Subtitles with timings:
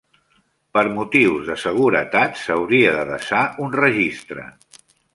[0.77, 4.51] Per motius de seguretat, s'hauria de desar un registre.